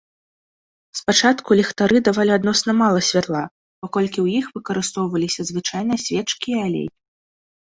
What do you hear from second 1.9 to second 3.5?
давалі адносна мала святла,